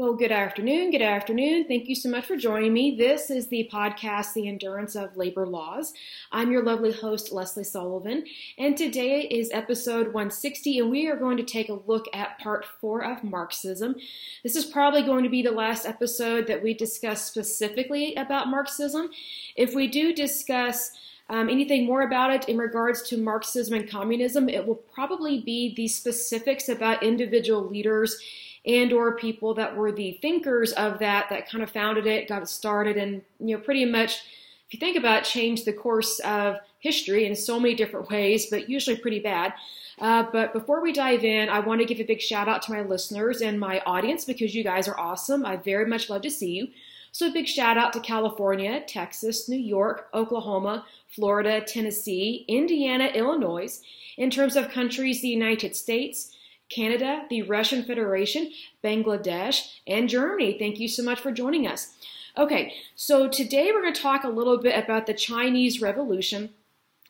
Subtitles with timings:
[0.00, 0.92] Well, good afternoon.
[0.92, 1.66] Good afternoon.
[1.68, 2.96] Thank you so much for joining me.
[2.96, 5.92] This is the podcast, The Endurance of Labor Laws.
[6.32, 8.24] I'm your lovely host, Lesley Sullivan,
[8.56, 12.64] and today is episode 160, and we are going to take a look at part
[12.64, 13.94] four of Marxism.
[14.42, 19.10] This is probably going to be the last episode that we discuss specifically about Marxism.
[19.54, 20.92] If we do discuss
[21.28, 25.74] um, anything more about it in regards to Marxism and communism, it will probably be
[25.74, 28.18] the specifics about individual leaders
[28.66, 32.42] and or people that were the thinkers of that that kind of founded it got
[32.42, 34.22] it started and you know pretty much
[34.66, 38.46] if you think about it changed the course of history in so many different ways
[38.46, 39.52] but usually pretty bad.
[39.98, 42.72] Uh, but before we dive in i want to give a big shout out to
[42.72, 45.44] my listeners and my audience because you guys are awesome.
[45.44, 46.68] I very much love to see you.
[47.12, 53.80] So a big shout out to california texas new york oklahoma florida tennessee indiana illinois.
[54.16, 56.36] In terms of countries the united states
[56.70, 58.52] Canada, the Russian Federation,
[58.82, 60.56] Bangladesh, and Germany.
[60.58, 61.94] Thank you so much for joining us.
[62.38, 66.50] Okay, so today we're going to talk a little bit about the Chinese Revolution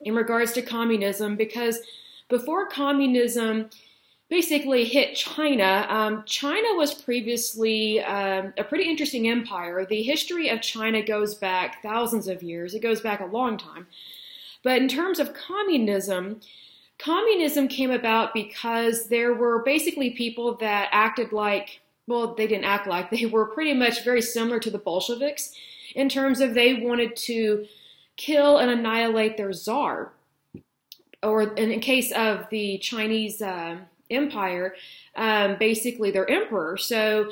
[0.01, 1.79] in regards to communism because
[2.27, 3.69] before communism
[4.29, 9.85] basically hit China, um, China was previously um, a pretty interesting empire.
[9.85, 13.85] The history of China goes back thousands of years, it goes back a long time.
[14.63, 16.41] But in terms of communism,
[17.03, 22.87] communism came about because there were basically people that acted like, well, they didn't act
[22.87, 25.53] like, they were pretty much very similar to the Bolsheviks
[25.95, 27.65] in terms of they wanted to
[28.17, 30.11] kill and annihilate their czar.
[31.23, 33.77] Or in the case of the Chinese uh,
[34.09, 34.75] empire,
[35.15, 36.77] um, basically their emperor.
[36.77, 37.31] So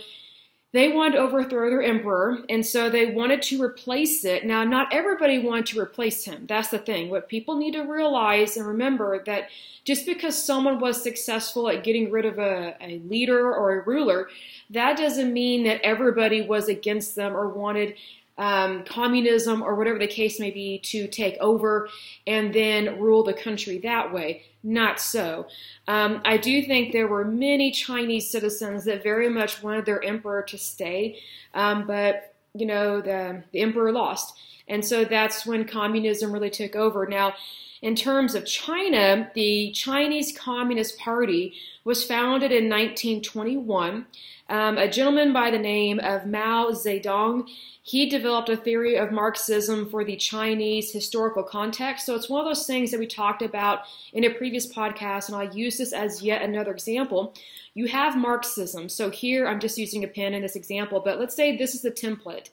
[0.71, 4.45] they wanted to overthrow their emperor, and so they wanted to replace it.
[4.45, 6.45] Now, not everybody wanted to replace him.
[6.47, 7.09] That's the thing.
[7.09, 9.49] What people need to realize and remember that
[9.83, 14.29] just because someone was successful at getting rid of a, a leader or a ruler,
[14.69, 17.95] that doesn't mean that everybody was against them or wanted
[18.39, 21.89] um, communism or whatever the case may be to take over
[22.25, 24.43] and then rule the country that way.
[24.63, 25.47] Not so.
[25.87, 30.41] Um, I do think there were many Chinese citizens that very much wanted their emperor
[30.43, 31.19] to stay,
[31.53, 36.75] um, but you know the the emperor lost, and so that's when communism really took
[36.75, 37.05] over.
[37.05, 37.35] Now,
[37.81, 41.53] in terms of China, the Chinese Communist Party
[41.85, 44.05] was founded in 1921.
[44.49, 47.47] Um, a gentleman by the name of Mao Zedong
[47.89, 52.05] he developed a theory of Marxism for the Chinese historical context.
[52.05, 53.79] So it's one of those things that we talked about
[54.13, 57.33] in a previous podcast, and I'll use this as yet another example.
[57.73, 58.89] You have Marxism.
[58.89, 61.81] So here I'm just using a pen in this example, but let's say this is
[61.81, 62.49] the template.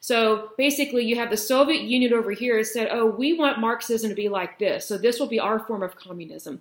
[0.00, 4.16] So basically, you have the Soviet Union over here said, oh, we want Marxism to
[4.16, 4.84] be like this.
[4.84, 6.60] So this will be our form of communism.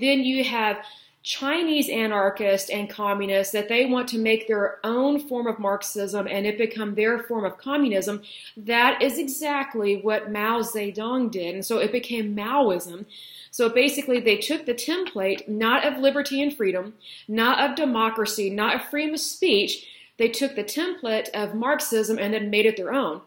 [0.00, 0.78] Then you have
[1.22, 6.46] Chinese anarchists and communists that they want to make their own form of Marxism and
[6.46, 8.22] it become their form of communism.
[8.56, 11.54] That is exactly what Mao Zedong did.
[11.54, 13.06] And so it became Maoism.
[13.52, 16.94] So basically, they took the template not of liberty and freedom,
[17.28, 19.86] not of democracy, not of freedom of speech.
[20.18, 23.20] They took the template of Marxism and then made it their own.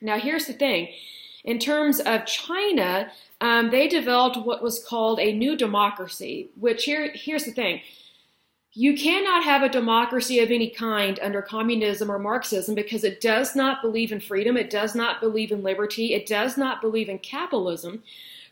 [0.00, 0.88] Now, here's the thing
[1.44, 3.10] in terms of China,
[3.44, 7.82] um, they developed what was called a new democracy, which here, here's the thing.
[8.72, 13.54] You cannot have a democracy of any kind under communism or Marxism because it does
[13.54, 17.18] not believe in freedom, it does not believe in liberty, it does not believe in
[17.18, 18.02] capitalism.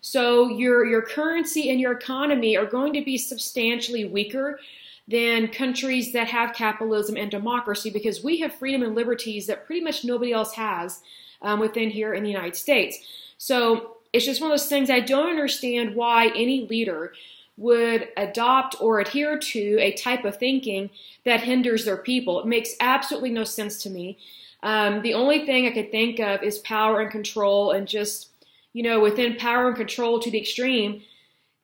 [0.03, 4.61] So your your currency and your economy are going to be substantially weaker
[5.09, 9.81] than countries that have capitalism and democracy because we have freedom and liberties that pretty
[9.81, 11.01] much nobody else has
[11.41, 12.99] um, within here in the United States.
[13.39, 17.13] So it's just one of those things I don't understand why any leader
[17.57, 20.91] would adopt or adhere to a type of thinking
[21.25, 22.41] that hinders their people.
[22.41, 24.19] It makes absolutely no sense to me.
[24.63, 28.29] Um, the only thing I could think of is power and control, and just
[28.73, 31.03] you know, within power and control to the extreme,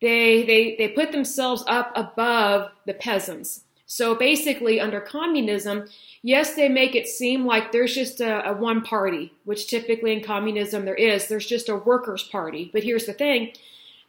[0.01, 3.63] they they they put themselves up above the peasants.
[3.91, 5.87] So basically, under communism,
[6.21, 10.23] yes, they make it seem like there's just a, a, one party, which typically in
[10.23, 11.27] communism there is.
[11.27, 12.69] There's just a workers' party.
[12.71, 13.51] But here's the thing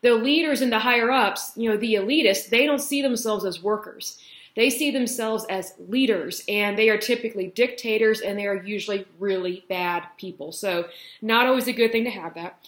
[0.03, 3.63] the leaders and the higher ups, you know, the elitists, they don't see themselves as
[3.63, 4.19] workers.
[4.55, 9.65] They see themselves as leaders, and they are typically dictators, and they are usually really
[9.71, 10.53] bad people.
[10.53, 10.89] So,
[11.23, 12.59] not always a good thing to have that.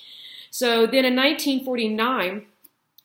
[0.51, 2.47] So, then in 1949,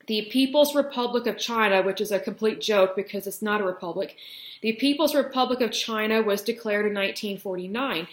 [0.08, 4.18] the People's Republic of China, which is a complete joke because it's not a republic,
[4.62, 8.08] the People's Republic of China was declared in 1949.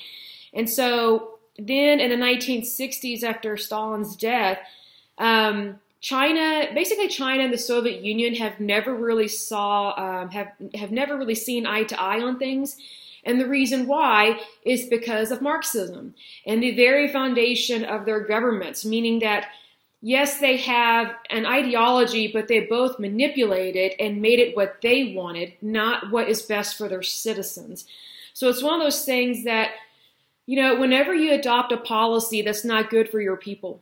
[0.53, 4.59] And so then in the 1960s, after Stalin's death,
[5.19, 10.91] um, China, basically China and the Soviet Union have never really saw, um, have have
[10.91, 12.77] never really seen eye to eye on things.
[13.25, 16.15] And the reason why is because of Marxism
[16.45, 19.47] and the very foundation of their governments, meaning that
[20.05, 25.55] yes, they have an ideology, but they both manipulated and made it what they wanted,
[25.63, 27.87] not what is best for their citizens.
[28.35, 29.71] So it's one of those things that,
[30.45, 33.81] you know, whenever you adopt a policy that's not good for your people,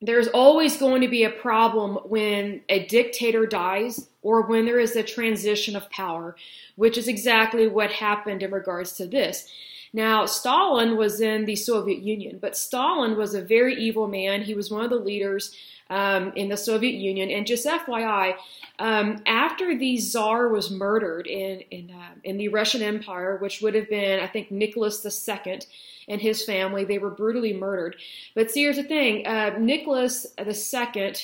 [0.00, 4.94] there's always going to be a problem when a dictator dies or when there is
[4.94, 6.36] a transition of power,
[6.76, 9.48] which is exactly what happened in regards to this.
[9.94, 14.42] Now, Stalin was in the Soviet Union, but Stalin was a very evil man.
[14.42, 15.54] He was one of the leaders
[15.88, 17.30] um, in the Soviet Union.
[17.30, 18.34] And just FYI,
[18.80, 23.76] um, after the Tsar was murdered in in, uh, in the Russian Empire, which would
[23.76, 25.60] have been, I think, Nicholas II
[26.08, 27.94] and his family, they were brutally murdered.
[28.34, 31.14] But see, here's the thing: uh, Nicholas II,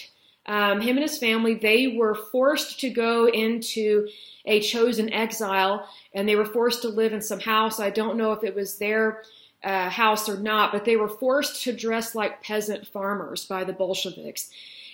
[0.50, 4.08] um, him and his family, they were forced to go into
[4.44, 7.78] a chosen exile, and they were forced to live in some house.
[7.78, 9.22] I don't know if it was their
[9.62, 13.72] uh, house or not, but they were forced to dress like peasant farmers by the
[13.72, 14.50] Bolsheviks.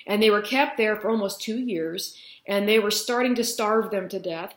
[0.07, 3.91] And they were kept there for almost two years, and they were starting to starve
[3.91, 4.53] them to death.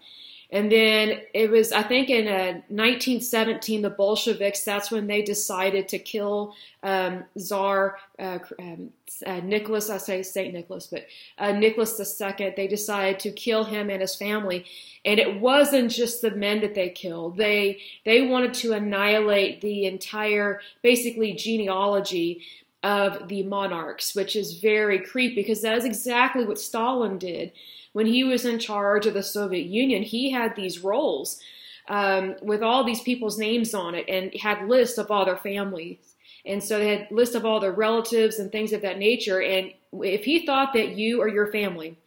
[0.52, 5.88] And then it was, I think, in uh, 1917, the Bolsheviks, that's when they decided
[5.90, 8.90] to kill um, Tsar uh, um,
[9.28, 10.52] uh, Nicholas, I say St.
[10.52, 11.06] Nicholas, but
[11.38, 14.66] uh, Nicholas II, they decided to kill him and his family.
[15.06, 17.38] And it wasn't just the men that they killed.
[17.38, 22.42] They, they wanted to annihilate the entire, basically, genealogy
[22.82, 27.52] of the monarchs, which is very creepy because that is exactly what Stalin did
[27.94, 31.40] when he was in charge of the Soviet Union, he had these rolls
[31.88, 35.98] um, with all these people's names on it and had lists of all their families.
[36.46, 39.42] And so they had lists of all their relatives and things of that nature.
[39.42, 41.98] And if he thought that you or your family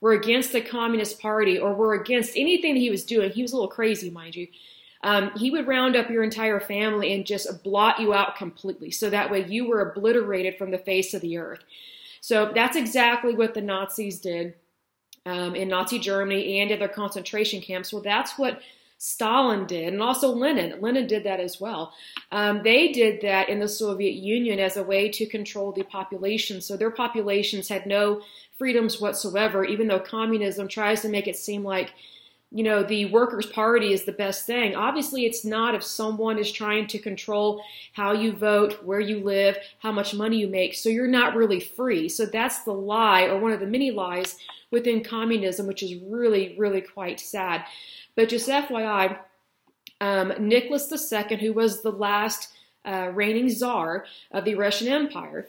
[0.00, 3.52] were against the Communist Party or were against anything that he was doing, he was
[3.52, 4.48] a little crazy, mind you.
[5.02, 8.90] Um, he would round up your entire family and just blot you out completely.
[8.90, 11.62] So that way you were obliterated from the face of the earth.
[12.22, 14.54] So that's exactly what the Nazis did
[15.26, 17.92] um, in Nazi Germany and in their concentration camps.
[17.92, 18.60] Well, that's what
[18.98, 20.80] Stalin did, and also Lenin.
[20.80, 21.92] Lenin did that as well.
[22.32, 26.60] Um, they did that in the Soviet Union as a way to control the population.
[26.60, 28.22] So their populations had no
[28.56, 31.92] freedoms whatsoever, even though communism tries to make it seem like
[32.54, 34.76] you know, the Workers' Party is the best thing.
[34.76, 37.60] Obviously, it's not if someone is trying to control
[37.94, 40.74] how you vote, where you live, how much money you make.
[40.74, 42.08] So you're not really free.
[42.08, 44.36] So that's the lie, or one of the many lies
[44.70, 47.64] within communism, which is really, really quite sad.
[48.14, 49.18] But just FYI,
[50.00, 52.52] um, Nicholas II, who was the last
[52.84, 55.48] uh, reigning czar of the Russian Empire,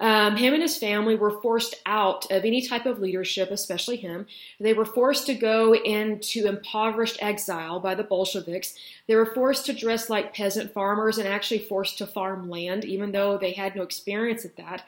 [0.00, 4.26] um, him and his family were forced out of any type of leadership, especially him.
[4.58, 8.74] They were forced to go into impoverished exile by the Bolsheviks.
[9.06, 13.12] They were forced to dress like peasant farmers and actually forced to farm land, even
[13.12, 14.86] though they had no experience at that.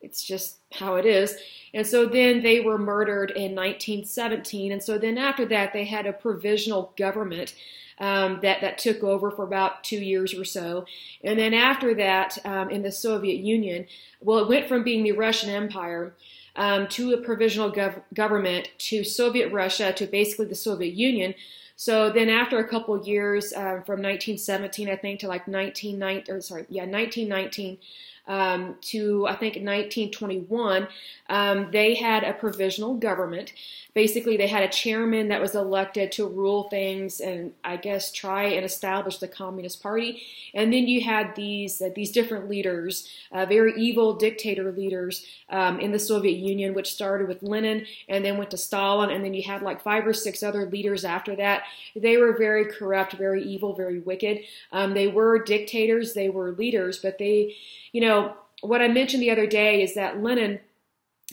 [0.00, 1.36] It's just how it is.
[1.74, 4.72] And so then they were murdered in 1917.
[4.72, 7.54] And so then after that, they had a provisional government
[7.98, 10.86] um, that that took over for about two years or so,
[11.22, 13.86] and then after that, um, in the Soviet Union,
[14.20, 16.14] well, it went from being the Russian Empire
[16.56, 21.34] um, to a provisional gov- government to Soviet Russia to basically the Soviet Union.
[21.76, 26.40] So then, after a couple years, uh, from 1917, I think, to like 1919, or
[26.40, 27.78] sorry, yeah, 1919
[28.26, 30.86] um, to I think 1921,
[31.28, 33.52] um, they had a provisional government.
[33.94, 38.44] Basically, they had a chairman that was elected to rule things and I guess try
[38.44, 40.22] and establish the Communist Party.
[40.54, 45.80] And then you had these uh, these different leaders, uh, very evil dictator leaders um,
[45.80, 49.34] in the Soviet Union, which started with Lenin and then went to Stalin, and then
[49.34, 51.64] you had like five or six other leaders after that.
[51.96, 54.40] They were very corrupt, very evil, very wicked.
[54.70, 57.56] Um, they were dictators, they were leaders, but they
[57.92, 60.60] you know, what I mentioned the other day is that Lenin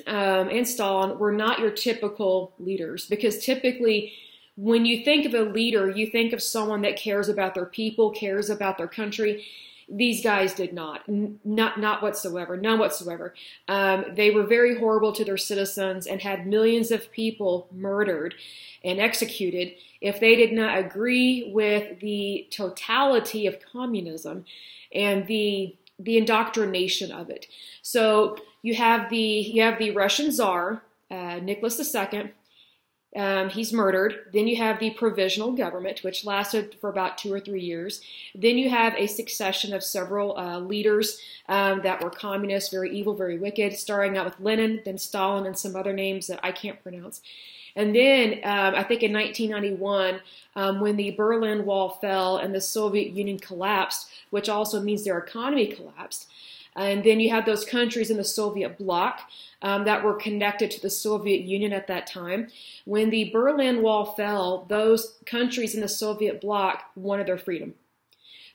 [0.08, 4.14] um, and Stalin were not your typical leaders because typically
[4.56, 8.12] when you think of a leader, you think of someone that cares about their people,
[8.12, 9.46] cares about their country.
[9.88, 13.34] These guys did not, not not whatsoever, none whatsoever.
[13.68, 18.36] Um, they were very horrible to their citizens and had millions of people murdered
[18.84, 24.46] and executed if they did not agree with the totality of communism
[24.94, 27.48] and the the indoctrination of it.
[27.82, 32.32] So you have the you have the Russian Tsar uh, Nicholas II.
[33.16, 34.26] Um, he's murdered.
[34.34, 38.02] Then you have the provisional government, which lasted for about two or three years.
[38.36, 43.16] Then you have a succession of several uh, leaders um, that were communists, very evil,
[43.16, 46.82] very wicked, starting out with Lenin, then Stalin, and some other names that I can't
[46.84, 47.22] pronounce.
[47.76, 50.20] And then um, I think in 1991,
[50.56, 55.18] um, when the Berlin Wall fell and the Soviet Union collapsed, which also means their
[55.18, 56.28] economy collapsed.
[56.80, 59.30] And then you had those countries in the Soviet bloc
[59.62, 62.48] um, that were connected to the Soviet Union at that time.
[62.86, 67.74] When the Berlin Wall fell, those countries in the Soviet bloc wanted their freedom.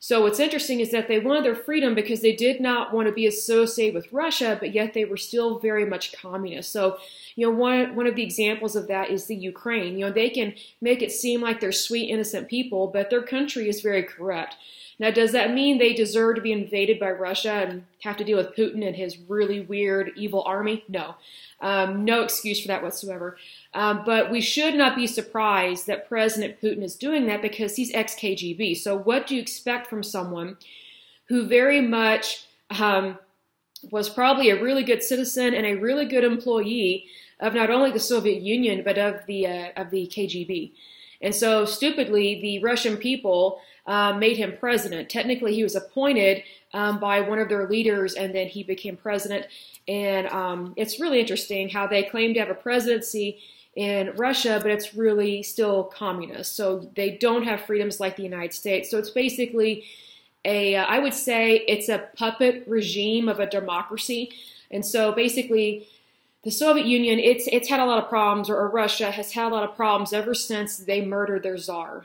[0.01, 3.13] So what's interesting is that they wanted their freedom because they did not want to
[3.13, 6.73] be associated with Russia, but yet they were still very much communist.
[6.73, 6.99] So,
[7.37, 9.99] you know, one one of the examples of that is the Ukraine.
[9.99, 13.67] You know, they can make it seem like they're sweet, innocent people, but their country
[13.67, 14.57] is very corrupt.
[14.99, 18.37] Now, does that mean they deserve to be invaded by Russia and have to deal
[18.37, 20.85] with Putin and his really weird, evil army?
[20.89, 21.17] No.
[21.61, 23.37] Um, no excuse for that whatsoever.
[23.73, 27.93] Um, but we should not be surprised that President Putin is doing that because he's
[27.93, 28.77] ex KGB.
[28.77, 30.57] So, what do you expect from someone
[31.27, 33.19] who very much um,
[33.91, 37.07] was probably a really good citizen and a really good employee
[37.41, 40.73] of not only the Soviet Union but of the uh, of the KGB?
[41.21, 45.09] And so, stupidly, the Russian people uh, made him president.
[45.09, 49.47] Technically, he was appointed um, by one of their leaders, and then he became president.
[49.87, 53.41] And um, it's really interesting how they claim to have a presidency
[53.77, 56.57] in Russia, but it's really still communist.
[56.57, 58.91] So they don't have freedoms like the United States.
[58.91, 59.85] So it's basically
[60.45, 64.33] a, uh, I would say it's a puppet regime of a democracy.
[64.71, 65.89] And so basically,
[66.45, 69.51] the Soviet Union, it's it's had a lot of problems, or, or Russia has had
[69.51, 72.05] a lot of problems ever since they murdered their czar.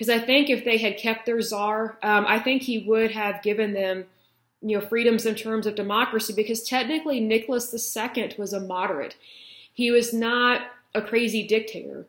[0.00, 3.42] Because I think if they had kept their czar, um, I think he would have
[3.42, 4.06] given them,
[4.62, 6.32] you know, freedoms in terms of democracy.
[6.32, 9.16] Because technically, Nicholas II was a moderate.
[9.74, 10.62] He was not
[10.94, 12.06] a crazy dictator.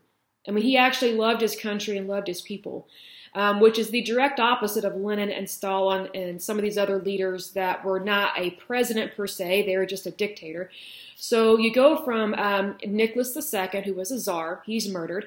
[0.48, 2.88] I mean, he actually loved his country and loved his people,
[3.36, 6.98] um, which is the direct opposite of Lenin and Stalin and some of these other
[6.98, 10.72] leaders that were not a president per se, they were just a dictator.
[11.18, 15.26] So you go from um, Nicholas II, who was a czar, he's murdered,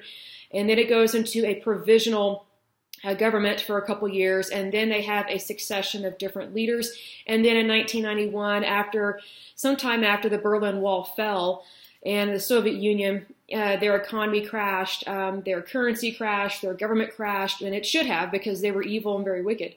[0.51, 2.47] and then it goes into a provisional
[3.17, 6.91] government for a couple years, and then they have a succession of different leaders.
[7.27, 9.19] And then in 1991, after
[9.55, 11.63] sometime after the Berlin Wall fell
[12.05, 17.61] and the Soviet Union, uh, their economy crashed, um, their currency crashed, their government crashed,
[17.61, 19.75] and it should have because they were evil and very wicked.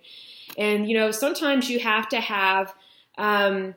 [0.56, 2.74] And you know, sometimes you have to have,
[3.18, 3.74] um,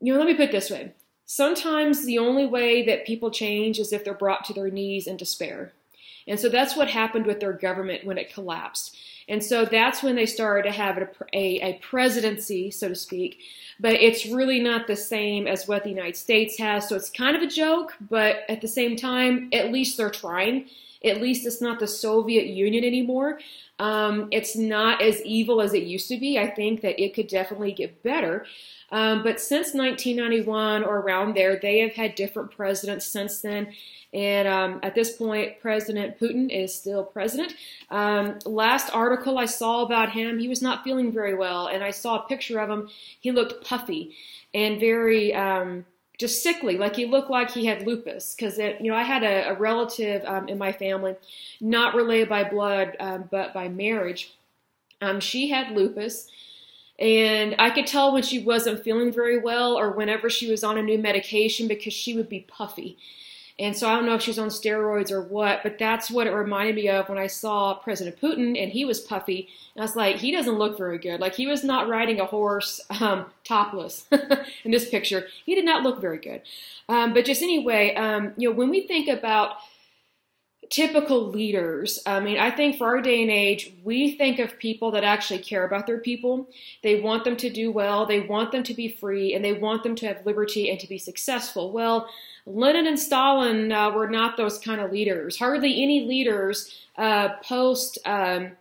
[0.00, 0.92] you know, let me put it this way
[1.26, 5.16] Sometimes the only way that people change is if they're brought to their knees in
[5.16, 5.72] despair.
[6.26, 8.96] And so that's what happened with their government when it collapsed.
[9.28, 13.40] And so that's when they started to have a, a, a, presidency, so to speak.
[13.80, 16.88] But it's really not the same as what the United States has.
[16.88, 20.68] So it's kind of a joke, but at the same time, at least they're trying.
[21.04, 23.40] At least it's not the Soviet Union anymore.
[23.78, 26.38] Um, it's not as evil as it used to be.
[26.38, 28.46] I think that it could definitely get better.
[28.92, 33.74] Um, but since 1991 or around there, they have had different presidents since then.
[34.12, 37.54] And um, at this point, President Putin is still president.
[37.90, 41.66] Um, last article I saw about him, he was not feeling very well.
[41.66, 42.88] And I saw a picture of him.
[43.18, 44.14] He looked puffy
[44.52, 45.86] and very um,
[46.18, 48.34] just sickly, like he looked like he had lupus.
[48.34, 51.16] Because, you know, I had a, a relative um, in my family,
[51.60, 54.34] not related by blood, um, but by marriage.
[55.00, 56.30] Um, she had lupus
[56.98, 60.78] and I could tell when she wasn't feeling very well or whenever she was on
[60.78, 62.96] a new medication because she would be puffy.
[63.58, 66.32] And so I don't know if she's on steroids or what, but that's what it
[66.32, 69.48] reminded me of when I saw President Putin and he was puffy.
[69.74, 71.20] And I was like, he doesn't look very good.
[71.20, 74.06] Like he was not riding a horse um, topless
[74.64, 75.28] in this picture.
[75.46, 76.42] He did not look very good.
[76.88, 79.58] Um, but just anyway, um, you know, when we think about
[80.70, 82.00] typical leaders.
[82.06, 85.40] I mean, I think for our day and age, we think of people that actually
[85.40, 86.48] care about their people.
[86.82, 89.82] They want them to do well, they want them to be free, and they want
[89.82, 91.70] them to have liberty and to be successful.
[91.70, 92.08] Well,
[92.46, 95.38] Lenin and Stalin uh, were not those kind of leaders.
[95.38, 97.98] Hardly any leaders uh, post.
[98.04, 98.52] Um,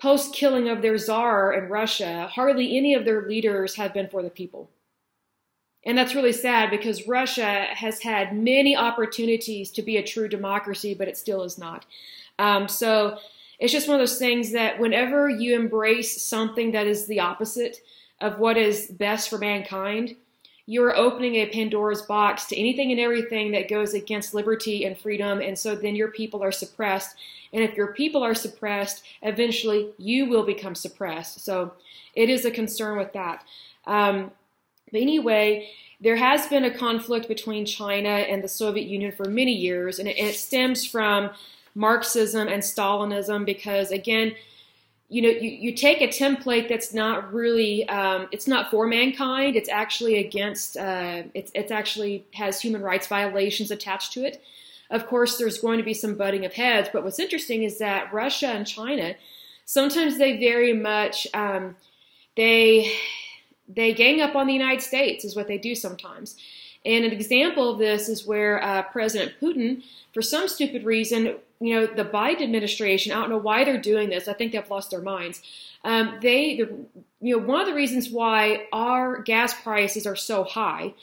[0.00, 4.22] post killing of their czar in Russia, hardly any of their leaders have been for
[4.22, 4.70] the people.
[5.84, 10.94] And that's really sad because Russia has had many opportunities to be a true democracy,
[10.94, 11.86] but it still is not.
[12.38, 13.18] Um, so
[13.58, 17.78] it's just one of those things that whenever you embrace something that is the opposite
[18.20, 20.14] of what is best for mankind,
[20.68, 25.40] you're opening a Pandora's box to anything and everything that goes against liberty and freedom.
[25.40, 27.16] And so then your people are suppressed.
[27.54, 31.40] And if your people are suppressed, eventually you will become suppressed.
[31.42, 31.72] So
[32.14, 33.46] it is a concern with that.
[33.86, 34.30] Um,
[34.92, 35.70] but anyway,
[36.02, 40.06] there has been a conflict between China and the Soviet Union for many years, and
[40.06, 41.30] it, it stems from
[41.74, 44.34] Marxism and Stalinism because, again,
[45.08, 49.56] you know, you, you take a template that's not really, um, it's not for mankind.
[49.56, 54.42] It's actually against, uh, it's, it's actually has human rights violations attached to it.
[54.90, 56.88] of course, there's going to be some butting of heads.
[56.92, 59.14] But what's interesting is that Russia and China
[59.68, 61.76] sometimes they very much um,
[62.36, 62.90] they
[63.68, 66.36] they gang up on the United States is what they do sometimes.
[66.84, 69.82] And an example of this is where uh, President Putin,
[70.14, 74.10] for some stupid reason, you know, the Biden administration, I don't know why they're doing
[74.10, 74.28] this.
[74.28, 75.42] I think they've lost their minds.
[75.84, 76.52] Um, they,
[77.20, 80.94] you know, one of the reasons why our gas prices are so high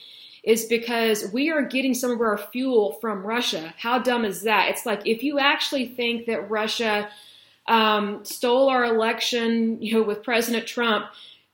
[0.44, 3.74] is because we are getting some of our fuel from Russia.
[3.78, 4.70] How dumb is that?
[4.70, 7.10] It's like if you actually think that Russia
[7.68, 11.08] um, stole our election, you know, with President Trump,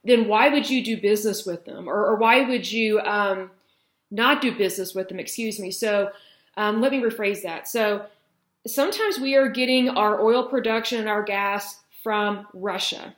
[0.03, 3.51] then why would you do business with them, or, or why would you um,
[4.10, 5.20] not do business with them?
[5.20, 5.72] Excuse me.
[5.72, 6.12] So
[6.58, 7.67] um, let me rephrase that.
[7.67, 8.05] So
[8.68, 13.15] sometimes we are getting our oil production and our gas from Russia.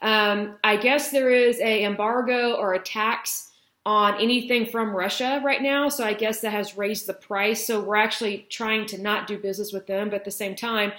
[0.00, 3.50] Um, I guess there is a embargo or a tax
[3.84, 7.66] on anything from Russia right now, so I guess that has raised the price.
[7.66, 10.92] So we're actually trying to not do business with them, but at the same time,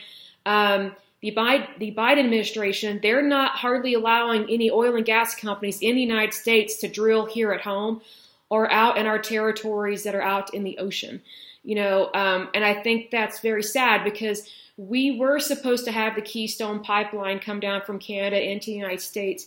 [0.46, 5.82] um, the Biden, the Biden administration, they're not hardly allowing any oil and gas companies
[5.82, 8.02] in the United States to drill here at home
[8.50, 11.22] or out in our territories that are out in the ocean.
[11.70, 16.16] You know, um, and I think that's very sad because we were supposed to have
[16.16, 19.46] the Keystone pipeline come down from Canada into the United States.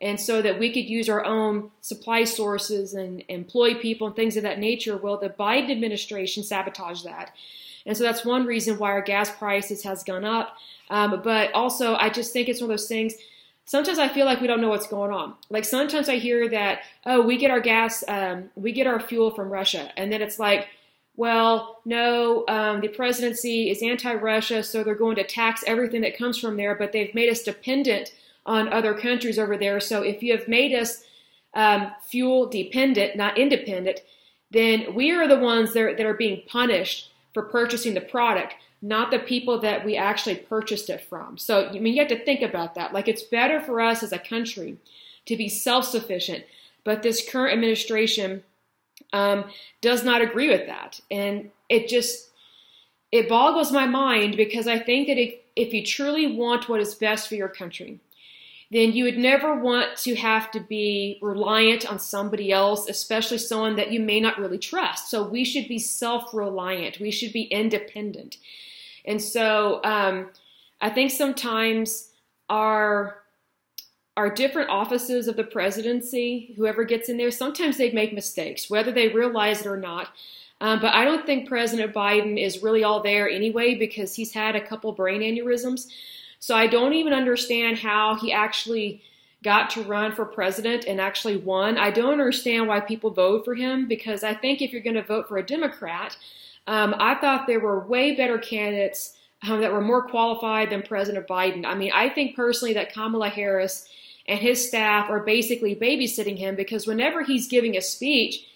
[0.00, 4.36] And so that we could use our own supply sources and employ people and things
[4.36, 4.96] of that nature.
[4.96, 7.36] Well, the Biden administration sabotaged that.
[7.86, 10.56] And so that's one reason why our gas prices has gone up.
[10.88, 13.14] Um, but also, I just think it's one of those things.
[13.64, 15.34] Sometimes I feel like we don't know what's going on.
[15.50, 19.30] Like sometimes I hear that, oh, we get our gas, um, we get our fuel
[19.30, 20.66] from Russia, and then it's like,
[21.20, 26.38] well, no, um, the presidency is anti-Russia, so they're going to tax everything that comes
[26.38, 26.74] from there.
[26.74, 28.14] But they've made us dependent
[28.46, 29.80] on other countries over there.
[29.80, 31.04] So if you have made us
[31.52, 34.00] um, fuel dependent, not independent,
[34.50, 38.54] then we are the ones that are, that are being punished for purchasing the product
[38.82, 41.36] not the people that we actually purchased it from.
[41.36, 42.94] So, I mean, you have to think about that.
[42.94, 44.78] Like, it's better for us as a country
[45.26, 46.46] to be self sufficient,
[46.82, 48.42] but this current administration
[49.12, 49.44] um,
[49.80, 51.00] does not agree with that.
[51.10, 52.30] And it just,
[53.12, 56.94] it boggles my mind because I think that if, if you truly want what is
[56.94, 58.00] best for your country,
[58.70, 63.76] then you would never want to have to be reliant on somebody else, especially someone
[63.76, 65.10] that you may not really trust.
[65.10, 68.36] So we should be self reliant, we should be independent.
[69.04, 70.30] And so um,
[70.80, 72.10] I think sometimes
[72.48, 73.19] our
[74.16, 78.92] our different offices of the presidency, whoever gets in there, sometimes they make mistakes, whether
[78.92, 80.08] they realize it or not.
[80.60, 84.56] Um, but I don't think President Biden is really all there anyway because he's had
[84.56, 85.86] a couple brain aneurysms.
[86.38, 89.02] So I don't even understand how he actually
[89.42, 91.78] got to run for president and actually won.
[91.78, 95.02] I don't understand why people vote for him because I think if you're going to
[95.02, 96.16] vote for a Democrat,
[96.66, 99.16] um, I thought there were way better candidates
[99.48, 101.64] um, that were more qualified than President Biden.
[101.64, 103.88] I mean, I think personally that Kamala Harris
[104.30, 108.46] and his staff are basically babysitting him because whenever he's giving a speech,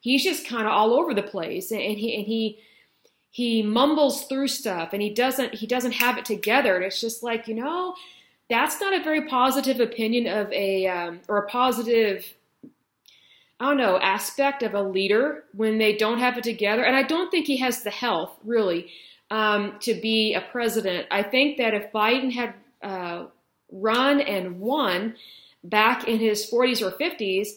[0.00, 2.60] he's just kind of all over the place, and, he and he
[3.30, 6.76] he mumbles through stuff, and he doesn't he doesn't have it together.
[6.76, 7.96] And it's just like you know,
[8.48, 12.32] that's not a very positive opinion of a um, or a positive
[13.60, 16.84] I don't know, aspect of a leader when they don't have it together.
[16.84, 18.90] And I don't think he has the health, really,
[19.30, 21.06] um, to be a president.
[21.10, 23.26] I think that if Biden had uh,
[23.70, 25.14] run and won
[25.62, 27.48] back in his 40s or 50s,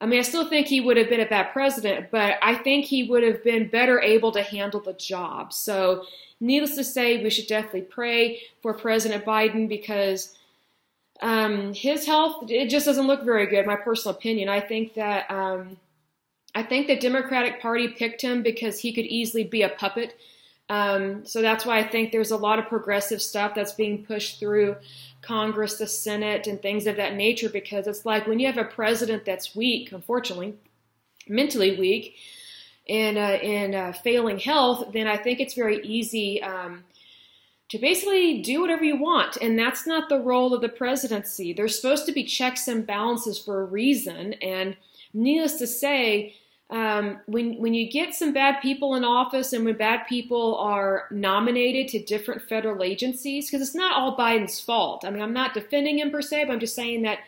[0.00, 2.84] I mean, I still think he would have been a bad president, but I think
[2.84, 5.52] he would have been better able to handle the job.
[5.52, 6.04] So,
[6.38, 10.36] needless to say, we should definitely pray for President Biden because
[11.22, 13.66] um, his health it just doesn't look very good.
[13.66, 14.50] My personal opinion.
[14.50, 15.78] I think that um,
[16.54, 20.18] I think the Democratic Party picked him because he could easily be a puppet.
[20.68, 24.40] Um, so that's why I think there's a lot of progressive stuff that's being pushed
[24.40, 24.76] through
[25.22, 27.48] Congress, the Senate, and things of that nature.
[27.48, 30.54] Because it's like when you have a president that's weak, unfortunately,
[31.28, 32.16] mentally weak,
[32.88, 36.42] and uh, in uh, failing health, then I think it's very easy.
[36.42, 36.84] Um,
[37.68, 39.36] to basically do whatever you want.
[39.38, 41.52] And that's not the role of the presidency.
[41.52, 44.34] There's supposed to be checks and balances for a reason.
[44.34, 44.76] And
[45.12, 46.36] needless to say,
[46.68, 51.04] um, when when you get some bad people in office and when bad people are
[51.12, 55.04] nominated to different federal agencies, because it's not all Biden's fault.
[55.04, 57.20] I mean, I'm not defending him per se, but I'm just saying that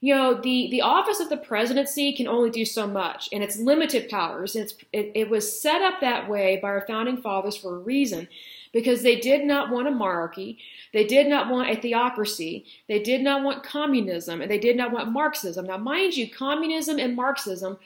[0.00, 3.58] you know the the office of the presidency can only do so much, and it's
[3.58, 4.56] limited powers.
[4.56, 8.26] It's it, it was set up that way by our founding fathers for a reason
[8.72, 10.58] because they did not want a monarchy,
[10.92, 14.90] they did not want a theocracy, they did not want communism, and they did not
[14.90, 15.64] want Marxism.
[15.64, 17.78] Now, mind you, communism and Marxism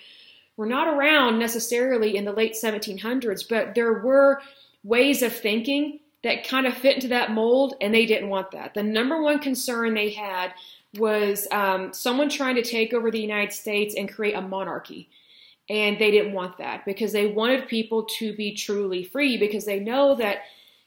[0.58, 4.42] were not around necessarily in the late 1700s, but there were
[4.82, 8.74] ways of thinking that kind of fit into that mold, and they didn't want that.
[8.74, 10.52] The number one concern they had
[10.96, 15.08] was um, someone trying to take over the United States and create a monarchy.
[15.70, 19.78] And they didn't want that because they wanted people to be truly free because they
[19.78, 20.38] know that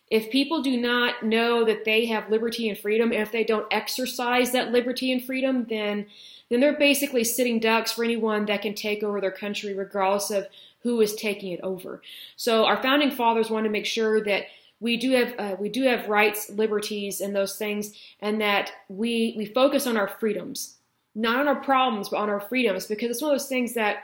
[0.09, 3.71] if people do not know that they have liberty and freedom, and if they don't
[3.71, 6.07] exercise that liberty and freedom, then
[6.51, 10.47] then they're basically sitting ducks for anyone that can take over their country, regardless of
[10.81, 12.01] who is taking it over.
[12.35, 14.43] So our founding fathers wanted to make sure that
[14.81, 19.33] we do have uh, we do have rights, liberties, and those things, and that we
[19.37, 20.75] we focus on our freedoms,
[21.15, 23.99] not on our problems, but on our freedoms, because it's one of those things that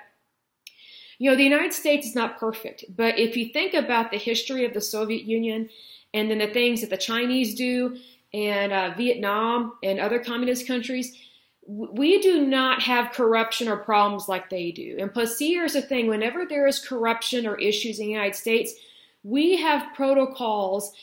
[1.18, 4.64] you know the United States is not perfect, but if you think about the history
[4.64, 5.70] of the Soviet Union
[6.14, 7.98] and then the things that the Chinese do
[8.34, 11.18] and uh, Vietnam and other communist countries,
[11.67, 14.95] we do not have corruption or problems like they do.
[14.99, 18.73] And plus, here's the thing whenever there is corruption or issues in the United States,
[19.23, 20.93] we have protocols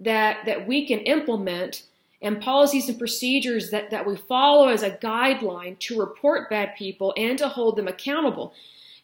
[0.00, 1.84] that, that we can implement
[2.22, 7.12] and policies and procedures that, that we follow as a guideline to report bad people
[7.18, 8.54] and to hold them accountable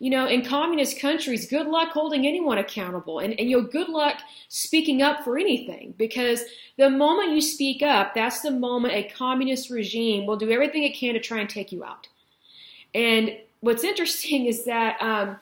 [0.01, 3.91] you know, in communist countries, good luck holding anyone accountable and, and you know, good
[3.91, 4.17] luck
[4.49, 6.43] speaking up for anything because
[6.79, 10.97] the moment you speak up, that's the moment a communist regime will do everything it
[10.97, 12.09] can to try and take you out.
[12.95, 15.37] And what's interesting is that, um,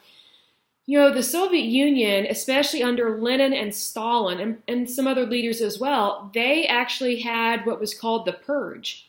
[0.87, 5.61] you know, the Soviet Union, especially under Lenin and Stalin and, and some other leaders
[5.61, 9.08] as well, they actually had what was called the purge.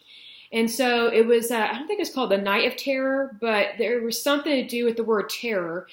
[0.52, 3.70] And so it was, uh, I don't think it's called the Night of Terror, but
[3.78, 5.88] there was something to do with the word terror.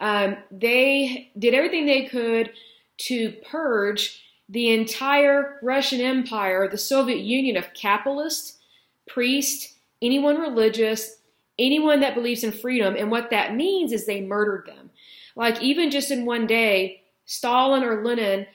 [0.00, 2.52] Um, they did everything they could
[2.98, 8.58] to purge the entire Russian Empire, the Soviet Union of capitalists,
[9.06, 11.16] priests, anyone religious,
[11.58, 12.96] anyone that believes in freedom.
[12.96, 14.90] And what that means is they murdered them.
[15.36, 18.46] Like, even just in one day, Stalin or Lenin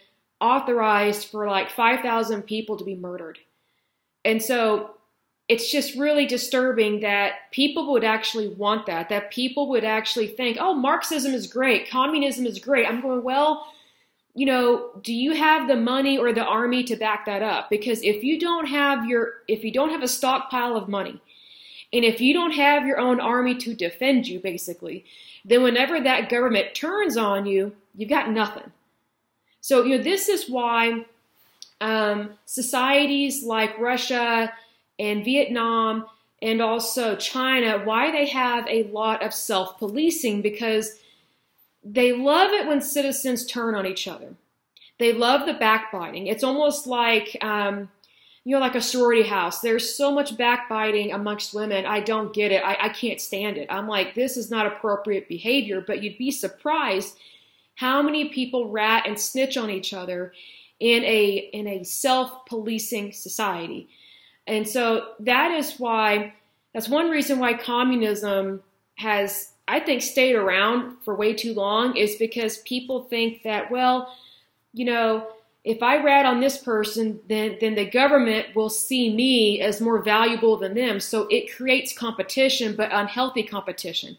[0.42, 3.38] authorized for like 5,000 people to be murdered.
[4.26, 4.96] And so
[5.49, 10.58] it's just really disturbing that people would actually want that, that people would actually think,
[10.60, 12.88] oh, Marxism is great, communism is great.
[12.88, 13.67] I'm going, well,
[14.36, 17.69] you know, do you have the money or the army to back that up?
[17.69, 21.21] Because if you don't have your, if you don't have a stockpile of money,
[21.91, 25.06] and if you don't have your own army to defend you, basically,
[25.45, 28.71] then whenever that government turns on you, you've got nothing.
[29.62, 31.06] So, you know, this is why
[31.79, 34.51] um, societies like Russia,
[34.99, 36.06] and Vietnam
[36.41, 40.99] and also China, why they have a lot of self policing because
[41.84, 44.36] they love it when citizens turn on each other.
[44.99, 46.27] They love the backbiting.
[46.27, 47.89] It's almost like, um,
[48.45, 49.62] you know, like a sorority house.
[49.62, 51.86] There's so much backbiting amongst women.
[51.86, 52.63] I don't get it.
[52.63, 53.67] I, I can't stand it.
[53.69, 57.17] I'm like, this is not appropriate behavior, but you'd be surprised
[57.75, 60.34] how many people rat and snitch on each other
[60.79, 63.88] in a in a self-policing society.
[64.47, 66.34] And so that is why,
[66.73, 68.62] that's one reason why communism
[68.95, 74.13] has, I think, stayed around for way too long is because people think that, well,
[74.73, 75.27] you know,
[75.63, 80.01] if I rat on this person, then, then the government will see me as more
[80.01, 80.99] valuable than them.
[80.99, 84.17] So it creates competition, but unhealthy competition.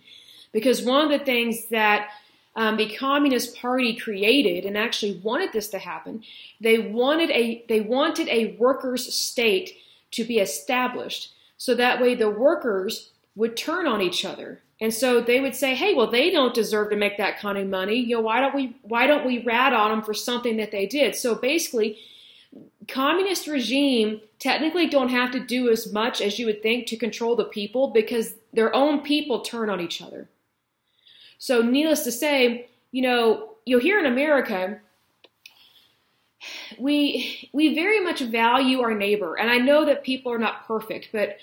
[0.52, 2.08] Because one of the things that
[2.56, 6.22] um, the Communist Party created and actually wanted this to happen,
[6.60, 9.76] they wanted a they wanted a workers' state
[10.14, 11.33] to be established.
[11.57, 14.61] So that way the workers would turn on each other.
[14.81, 17.68] And so they would say, "Hey, well, they don't deserve to make that kind of
[17.68, 17.96] money.
[17.96, 20.87] You know, why don't we why don't we rat on them for something that they
[20.87, 21.98] did?" So basically,
[22.88, 27.37] communist regime technically don't have to do as much as you would think to control
[27.37, 30.29] the people because their own people turn on each other.
[31.38, 34.81] So needless to say, you know, you'll hear in America,
[36.78, 39.38] we we very much value our neighbor.
[39.38, 41.38] And i know that people are not perfect but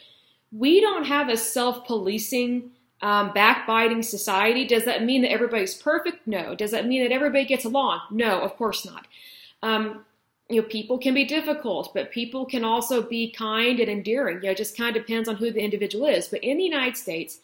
[0.51, 4.67] we don't have a self-policing um, backbiting society.
[4.67, 6.27] Does that mean that everybody's perfect?
[6.27, 6.53] No.
[6.53, 8.01] Does that mean that everybody gets along?
[8.11, 9.07] No of course not.
[9.63, 10.05] Um,
[10.49, 14.37] you know people can be difficult but people can also be kind and endearing.
[14.37, 16.27] You know it just kind of depends on who the individual is.
[16.27, 17.39] But in the united states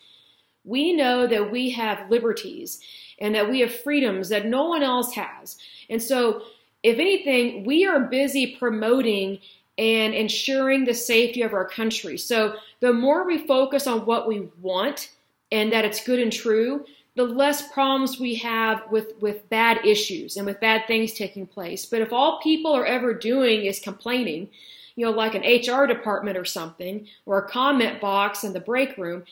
[0.67, 2.81] we know that we have liberties
[3.19, 5.57] and that we have freedoms that no one else has.
[5.89, 6.43] And so
[6.87, 9.39] if anything, we are busy promoting
[9.77, 12.17] and ensuring the safety of our country.
[12.17, 15.11] So the more we focus on what we want
[15.51, 20.37] and that it's good and true, the less problems we have with, with bad issues
[20.37, 21.85] and with bad things taking place.
[21.85, 24.49] But if all people are ever doing is complaining,
[24.95, 28.97] you know, like an HR department or something, or a comment box in the break
[28.97, 29.25] room,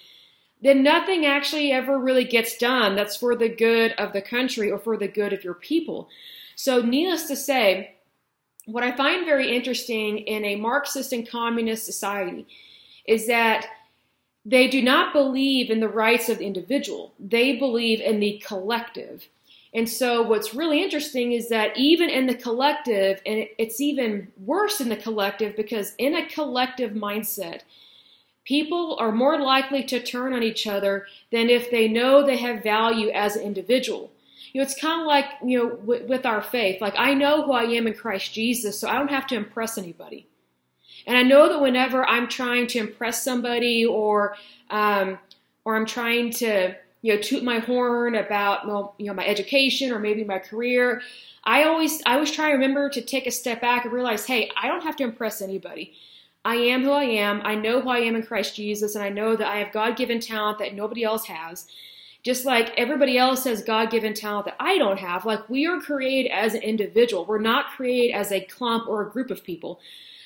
[0.61, 4.77] then nothing actually ever really gets done that's for the good of the country or
[4.77, 6.09] for the good of your people.
[6.55, 7.95] So, needless to say,
[8.65, 12.47] what I find very interesting in a Marxist and communist society
[13.05, 13.67] is that
[14.45, 19.27] they do not believe in the rights of the individual, they believe in the collective.
[19.73, 24.79] And so, what's really interesting is that even in the collective, and it's even worse
[24.79, 27.61] in the collective because in a collective mindset,
[28.45, 32.63] people are more likely to turn on each other than if they know they have
[32.63, 34.11] value as an individual.
[34.53, 36.81] You know, it's kind of like, you know, with, with our faith.
[36.81, 39.77] Like, I know who I am in Christ Jesus, so I don't have to impress
[39.77, 40.27] anybody.
[41.07, 44.35] And I know that whenever I'm trying to impress somebody or,
[44.69, 45.19] um,
[45.63, 49.91] or I'm trying to, you know, toot my horn about, well, you know, my education
[49.91, 51.01] or maybe my career,
[51.43, 54.49] I always, I always try to remember to take a step back and realize, hey,
[54.57, 55.93] I don't have to impress anybody.
[56.43, 57.41] I am who I am.
[57.43, 59.97] I know who I am in Christ Jesus, and I know that I have God
[59.97, 61.67] given talent that nobody else has.
[62.25, 65.79] Just like everybody else has God given talent that I don't have, like we are
[65.79, 67.23] created as an individual.
[67.23, 69.79] We're not created as a clump or a group of people.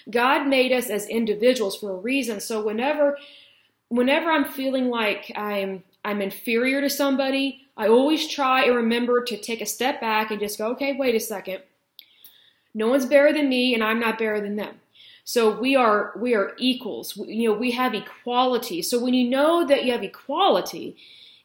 [0.10, 2.40] God made us as individuals for a reason.
[2.40, 3.18] So whenever
[3.90, 9.38] whenever I'm feeling like I'm I'm inferior to somebody, I always try and remember to
[9.38, 11.64] take a step back and just go, okay, wait a second.
[12.74, 14.80] No one's better than me and I'm not better than them.
[15.26, 17.18] So we are we are equals.
[17.18, 18.82] You know, we have equality.
[18.84, 20.96] So when you know that you have equality,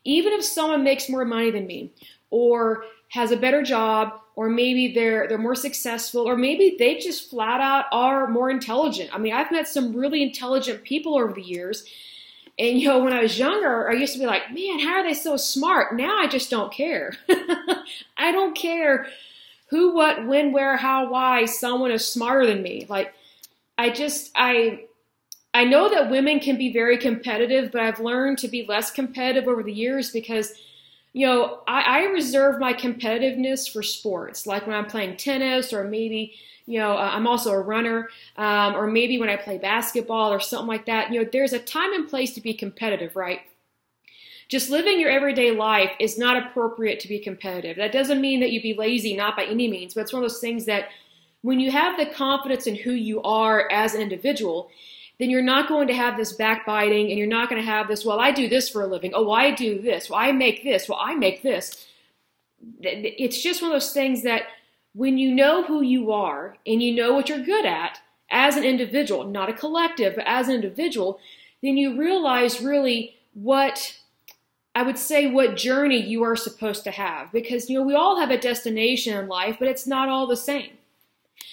[0.05, 1.91] even if someone makes more money than me
[2.31, 7.31] or has a better job or maybe they're they're more successful or maybe they just
[7.31, 9.11] flat out are more intelligent.
[9.15, 11.85] I mean, I've met some really intelligent people over the years.
[12.59, 15.03] And you know, when I was younger, I used to be like, "Man, how are
[15.03, 17.13] they so smart?" Now I just don't care.
[18.17, 19.07] I don't care
[19.71, 22.87] who, what, when, where, how, why someone is smarter than me.
[22.89, 23.13] Like
[23.77, 24.85] I just I
[25.55, 29.49] I know that women can be very competitive, but I've learned to be less competitive
[29.49, 30.53] over the years because
[31.15, 35.85] you know, I, I reserve my competitiveness for sports, like when I'm playing tennis or
[35.85, 36.35] maybe,
[36.67, 40.41] you know, uh, I'm also a runner, um, or maybe when I play basketball or
[40.41, 41.13] something like that.
[41.13, 43.43] You know, there's a time and place to be competitive, right?
[44.49, 47.77] Just living your everyday life is not appropriate to be competitive.
[47.77, 50.29] That doesn't mean that you be lazy, not by any means, but it's one of
[50.29, 50.89] those things that
[51.43, 54.69] when you have the confidence in who you are as an individual,
[55.19, 58.05] then you're not going to have this backbiting and you're not going to have this,
[58.05, 59.13] well, I do this for a living.
[59.15, 60.11] Oh, I do this.
[60.11, 60.89] Well, I make this.
[60.89, 61.87] Well, I make this.
[62.81, 64.45] It's just one of those things that
[64.95, 68.01] when you know who you are and you know what you're good at
[68.31, 71.21] as an individual, not a collective, but as an individual,
[71.63, 73.99] then you realize really what
[74.75, 78.19] I would say what journey you are supposed to have because you know we all
[78.19, 80.71] have a destination in life, but it's not all the same.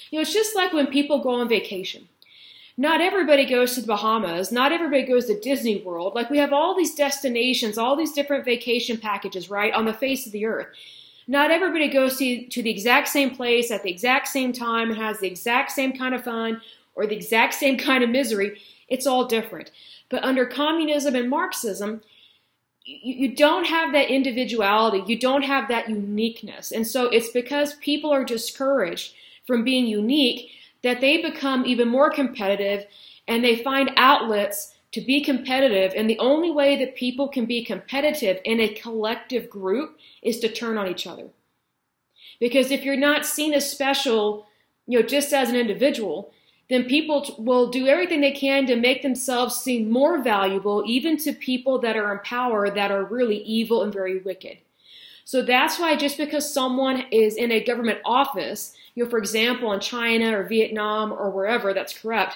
[0.10, 2.08] You know, it's just like when people go on vacation
[2.78, 6.16] not everybody goes to the Bahamas, not everybody goes to Disney World.
[6.16, 10.26] Like we have all these destinations, all these different vacation packages, right, on the face
[10.26, 10.68] of the earth.
[11.28, 14.98] Not everybody goes to, to the exact same place at the exact same time and
[14.98, 16.62] has the exact same kind of fun
[16.96, 18.60] or the exact same kind of misery.
[18.88, 19.72] It's all different.
[20.10, 22.02] But under communism and Marxism,
[22.84, 26.72] you, you don't have that individuality, you don't have that uniqueness.
[26.72, 29.14] And so it's because people are discouraged
[29.46, 30.52] from being unique
[30.84, 32.86] that they become even more competitive
[33.28, 35.94] and they find outlets to be competitive.
[35.96, 40.50] And the only way that people can be competitive in a collective group is to
[40.50, 41.30] turn on each other.
[42.40, 44.48] Because if you're not seen as special,
[44.88, 46.34] you know, just as an individual,
[46.70, 51.34] then people will do everything they can to make themselves seem more valuable, even to
[51.34, 54.58] people that are in power that are really evil and very wicked.
[55.32, 59.72] So that's why just because someone is in a government office you know, for example,
[59.72, 62.36] in China or Vietnam or wherever that's corrupt,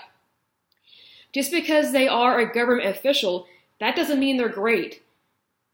[1.34, 3.48] just because they are a government official,
[3.82, 5.04] that doesn't mean they're great.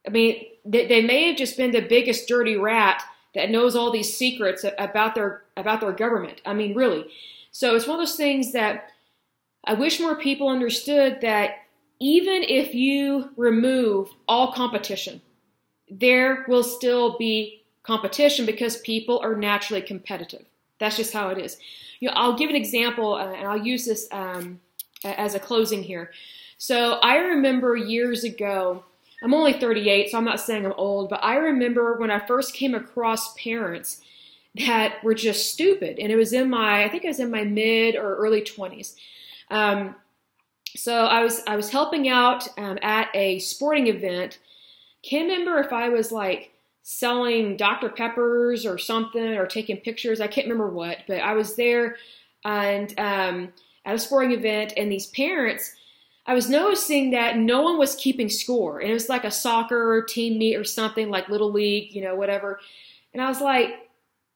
[0.07, 3.03] I mean, they, they may have just been the biggest dirty rat
[3.35, 6.41] that knows all these secrets about their about their government.
[6.43, 7.05] I mean, really.
[7.51, 8.89] So it's one of those things that
[9.63, 11.51] I wish more people understood that
[11.99, 15.21] even if you remove all competition,
[15.91, 20.45] there will still be competition because people are naturally competitive.
[20.79, 21.57] That's just how it is.
[21.99, 24.59] You know, I'll give an example, uh, and I'll use this um,
[25.03, 26.11] as a closing here.
[26.57, 28.83] So I remember years ago.
[29.23, 32.55] I'm only 38, so I'm not saying I'm old, but I remember when I first
[32.55, 34.01] came across parents
[34.55, 37.43] that were just stupid, and it was in my, I think it was in my
[37.43, 38.95] mid or early 20s.
[39.51, 39.95] Um,
[40.75, 44.39] so I was I was helping out um, at a sporting event.
[45.03, 46.51] Can't remember if I was like
[46.83, 47.89] selling Dr.
[47.89, 50.19] Peppers or something or taking pictures.
[50.19, 51.97] I can't remember what, but I was there
[52.43, 53.53] and um,
[53.85, 55.75] at a sporting event, and these parents
[56.25, 58.79] I was noticing that no one was keeping score.
[58.79, 62.15] And it was like a soccer team meet or something like Little League, you know,
[62.15, 62.59] whatever.
[63.13, 63.89] And I was like,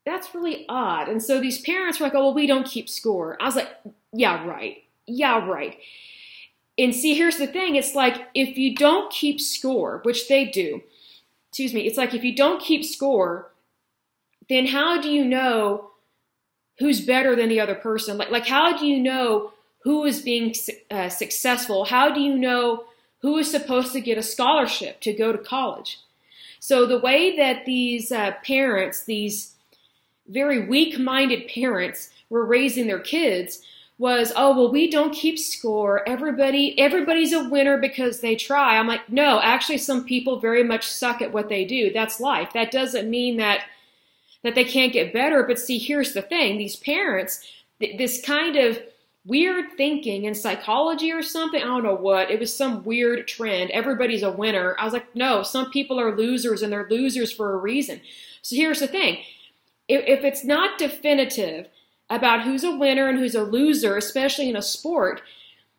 [0.05, 1.09] that's really odd.
[1.09, 3.37] And so these parents were like, oh, well, we don't keep score.
[3.39, 3.69] I was like,
[4.13, 4.83] yeah, right.
[5.05, 5.77] Yeah, right.
[6.77, 10.81] And see, here's the thing it's like if you don't keep score, which they do,
[11.49, 13.51] excuse me, it's like if you don't keep score,
[14.49, 15.91] then how do you know
[16.79, 18.17] who's better than the other person?
[18.17, 20.53] Like, like how do you know who is being
[20.91, 21.85] uh, successful?
[21.85, 22.85] How do you know
[23.21, 25.99] who is supposed to get a scholarship to go to college?
[26.59, 29.53] So the way that these uh, parents, these
[30.27, 33.61] very weak-minded parents, were raising their kids
[33.97, 36.07] was, oh well, we don't keep score.
[36.07, 38.77] Everybody, everybody's a winner because they try.
[38.77, 41.91] I'm like, no, actually, some people very much suck at what they do.
[41.93, 42.51] That's life.
[42.53, 43.61] That doesn't mean that
[44.43, 45.43] that they can't get better.
[45.43, 47.47] But see, here's the thing: these parents,
[47.79, 48.79] th- this kind of
[49.25, 51.61] weird thinking in psychology or something.
[51.61, 52.29] I don't know what.
[52.29, 53.71] It was some weird trend.
[53.71, 54.75] Everybody's a winner.
[54.79, 58.01] I was like, no, some people are losers and they're losers for a reason.
[58.41, 59.23] So here's the thing.
[59.87, 61.67] If, if it's not definitive
[62.09, 65.21] about who's a winner and who's a loser, especially in a sport,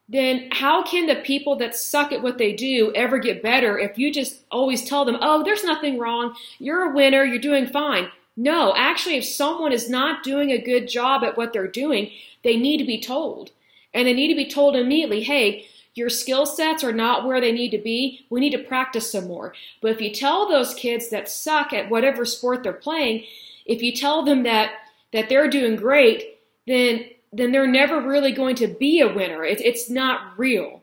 [0.09, 3.99] then how can the people that suck at what they do ever get better if
[3.99, 6.35] you just always tell them, oh, there's nothing wrong.
[6.59, 7.25] You're a winner.
[7.25, 8.09] You're doing fine.
[8.37, 12.11] No, actually, if someone is not doing a good job at what they're doing,
[12.45, 13.51] they need to be told.
[13.95, 17.51] And they need to be told immediately, hey, your skill sets are not where they
[17.51, 18.27] need to be.
[18.29, 19.55] We need to practice some more.
[19.81, 23.25] But if you tell those kids that suck at whatever sport they're playing,
[23.65, 24.73] if you tell them that
[25.17, 29.45] that they're doing great, then then they're never really going to be a winner.
[29.45, 30.81] It, it's not real.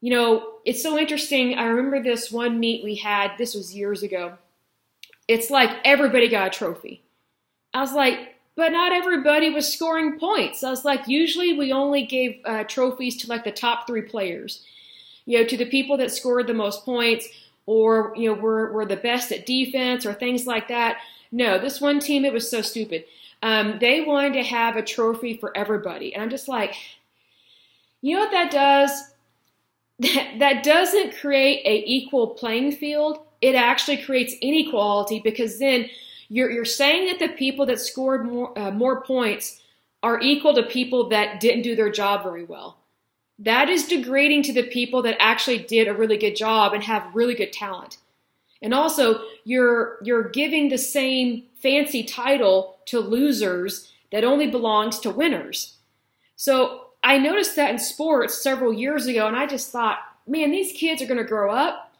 [0.00, 1.54] You know, it's so interesting.
[1.54, 3.32] I remember this one meet we had.
[3.36, 4.38] This was years ago
[5.28, 7.02] it's like everybody got a trophy.
[7.72, 10.62] I was like, but not everybody was scoring points.
[10.62, 14.62] I was like, usually we only gave uh, trophies to like the top three players,
[15.26, 17.26] you know, to the people that scored the most points
[17.66, 20.98] or, you know, were, were the best at defense or things like that.
[21.32, 23.04] No, this one team, it was so stupid.
[23.44, 26.14] Um, they wanted to have a trophy for everybody.
[26.14, 26.74] And I'm just like,
[28.00, 28.90] you know what that does?
[30.00, 35.90] That, that doesn't create a equal playing field it actually creates inequality because then
[36.30, 39.60] you're, you're saying that the people that scored more, uh, more points
[40.02, 42.78] are equal to people that didn't do their job very well.
[43.38, 47.14] That is degrading to the people that actually did a really good job and have
[47.14, 47.98] really good talent.
[48.62, 55.10] And also, you're you're giving the same fancy title to losers that only belongs to
[55.10, 55.76] winners.
[56.36, 60.72] So I noticed that in sports several years ago, and I just thought, man, these
[60.72, 61.94] kids are going to grow up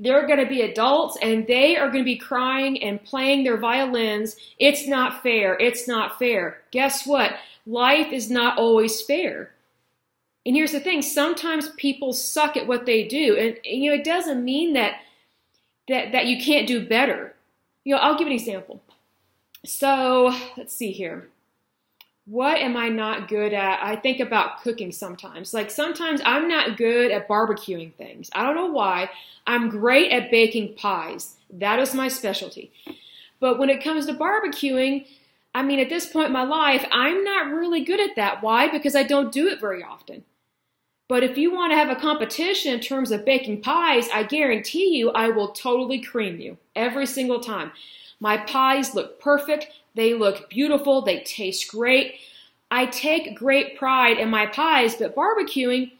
[0.00, 3.58] they're going to be adults and they are going to be crying and playing their
[3.58, 4.34] violins.
[4.58, 5.58] It's not fair.
[5.60, 6.62] It's not fair.
[6.70, 7.36] Guess what?
[7.66, 9.52] Life is not always fair.
[10.46, 13.36] And here's the thing, sometimes people suck at what they do.
[13.36, 14.94] And, and you know, it doesn't mean that
[15.90, 17.34] that that you can't do better.
[17.84, 18.82] You know, I'll give an example.
[19.64, 21.28] So, let's see here
[22.30, 23.82] what am I not good at?
[23.82, 25.52] I think about cooking sometimes.
[25.52, 28.30] Like sometimes I'm not good at barbecuing things.
[28.32, 29.10] I don't know why.
[29.48, 31.34] I'm great at baking pies.
[31.52, 32.70] That is my specialty.
[33.40, 35.08] But when it comes to barbecuing,
[35.56, 38.44] I mean, at this point in my life, I'm not really good at that.
[38.44, 38.68] Why?
[38.70, 40.22] Because I don't do it very often.
[41.10, 44.96] But if you want to have a competition in terms of baking pies, I guarantee
[44.96, 47.72] you I will totally cream you every single time.
[48.20, 49.66] My pies look perfect.
[49.96, 52.20] They look beautiful, they taste great.
[52.70, 55.90] I take great pride in my pies, but barbecuing,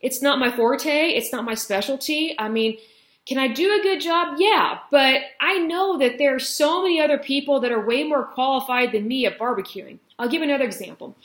[0.00, 2.34] it's not my forte, it's not my specialty.
[2.36, 2.78] I mean,
[3.26, 4.38] can I do a good job?
[4.40, 8.24] Yeah, but I know that there are so many other people that are way more
[8.24, 10.00] qualified than me at barbecuing.
[10.18, 11.16] I'll give another example.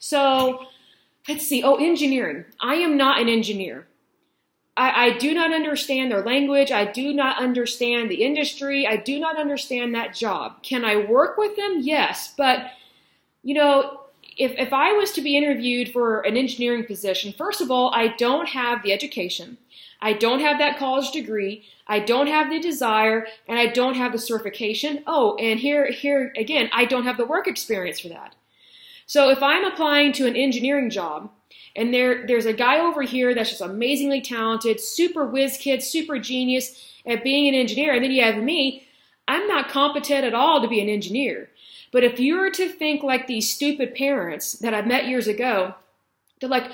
[0.00, 0.66] So,
[1.28, 1.62] let's see.
[1.62, 2.44] Oh, engineering.
[2.60, 3.86] I am not an engineer.
[4.76, 6.70] I, I do not understand their language.
[6.72, 8.86] I do not understand the industry.
[8.86, 10.62] I do not understand that job.
[10.62, 11.78] Can I work with them?
[11.80, 12.32] Yes.
[12.36, 12.70] But,
[13.42, 14.00] you know,
[14.36, 18.08] if, if I was to be interviewed for an engineering position, first of all, I
[18.16, 19.58] don't have the education.
[20.00, 21.64] I don't have that college degree.
[21.86, 25.02] I don't have the desire and I don't have the certification.
[25.06, 28.34] Oh, and here, here again, I don't have the work experience for that.
[29.10, 31.32] So if I'm applying to an engineering job,
[31.74, 36.20] and there, there's a guy over here that's just amazingly talented, super whiz kid, super
[36.20, 37.92] genius at being an engineer.
[37.92, 38.86] And then you have me.
[39.26, 41.50] I'm not competent at all to be an engineer.
[41.90, 45.74] But if you were to think like these stupid parents that I met years ago,
[46.40, 46.70] they're like,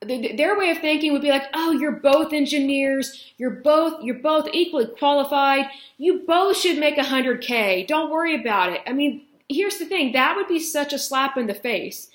[0.00, 3.34] their way of thinking would be like, "Oh, you're both engineers.
[3.36, 5.66] You're both you're both equally qualified.
[5.98, 7.86] You both should make 100k.
[7.86, 10.12] Don't worry about it." I mean, here's the thing.
[10.12, 12.10] That would be such a slap in the face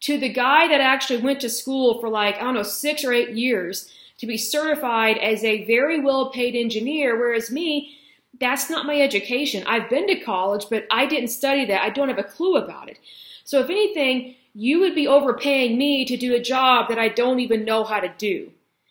[0.00, 3.12] to the guy that actually went to school for like, I don't know, six or
[3.12, 7.96] eight years to be certified as a very well paid engineer, whereas me,
[8.40, 9.64] that's not my education.
[9.66, 11.82] I've been to college, but I didn't study that.
[11.82, 12.98] I don't have a clue about it.
[13.44, 17.40] So, if anything, you would be overpaying me to do a job that I don't
[17.40, 18.50] even know how to do.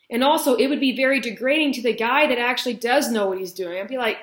[0.10, 3.38] And also, it would be very degrading to the guy that actually does know what
[3.38, 3.80] he's doing.
[3.80, 4.18] I'd be like,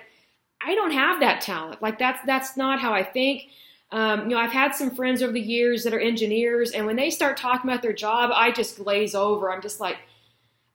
[0.63, 1.81] I don't have that talent.
[1.83, 3.49] Like that's that's not how I think.
[3.91, 6.97] Um, you know, I've had some friends over the years that are engineers, and when
[6.97, 9.51] they start talking about their job, I just glaze over.
[9.51, 9.97] I'm just like,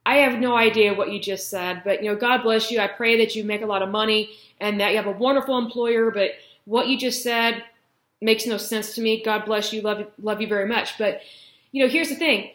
[0.05, 2.79] I have no idea what you just said, but you know, God bless you.
[2.79, 5.57] I pray that you make a lot of money and that you have a wonderful
[5.57, 6.11] employer.
[6.11, 6.31] But
[6.65, 7.63] what you just said
[8.21, 9.23] makes no sense to me.
[9.23, 9.81] God bless you.
[9.81, 10.97] Love love you very much.
[10.97, 11.21] But
[11.71, 12.51] you know, here's the thing.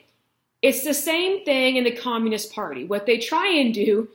[0.61, 2.85] It's the same thing in the Communist Party.
[2.85, 4.09] What they try and do,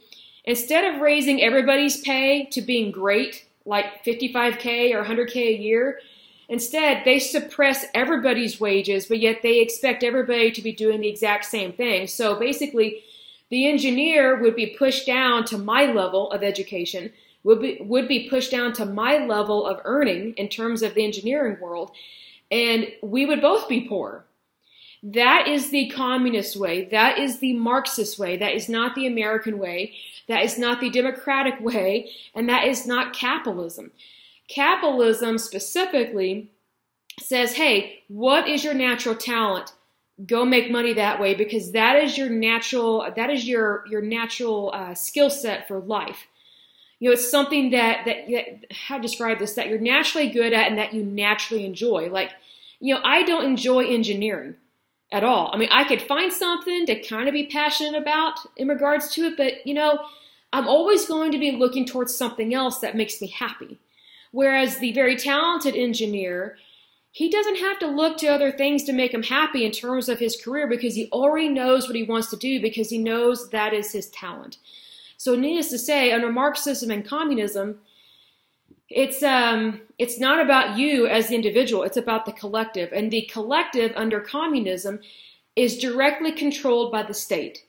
[0.46, 6.00] instead of raising everybody's pay to being great, like 55K or 100K a year,
[6.50, 11.46] instead they suppress everybody's wages, but yet they expect everybody to be doing the exact
[11.46, 12.08] same thing.
[12.08, 13.04] So basically,
[13.50, 17.12] the engineer would be pushed down to my level of education,
[17.44, 21.06] would be, would be pushed down to my level of earning in terms of the
[21.06, 21.92] engineering world,
[22.52, 24.26] and we would both be poor.
[25.04, 26.86] That is the communist way.
[26.86, 28.38] That is the Marxist way.
[28.38, 29.94] That is not the American way.
[30.28, 32.12] That is not the democratic way.
[32.34, 33.92] And that is not capitalism.
[34.48, 36.52] Capitalism specifically
[37.20, 39.74] says, hey, what is your natural talent?
[40.26, 44.72] Go make money that way because that is your natural, that is your, your natural
[44.74, 46.28] uh, skill set for life.
[47.00, 50.54] You know, it's something that, that, that, how to describe this, that you're naturally good
[50.54, 52.10] at and that you naturally enjoy.
[52.10, 52.32] Like,
[52.80, 54.56] you know, I don't enjoy engineering
[55.14, 55.52] at all.
[55.54, 59.26] I mean, I could find something to kind of be passionate about in regards to
[59.26, 60.00] it, but you know,
[60.52, 63.80] I'm always going to be looking towards something else that makes me happy.
[64.32, 66.58] Whereas the very talented engineer,
[67.12, 70.18] he doesn't have to look to other things to make him happy in terms of
[70.18, 73.74] his career because he already knows what he wants to do because he knows that
[73.74, 74.58] is his talent.
[75.18, 77.80] So, needless to say, under Marxism and communism,
[78.90, 82.92] it's um it's not about you as the individual it's about the collective.
[82.94, 85.00] And the collective under communism
[85.56, 87.66] is directly controlled by the state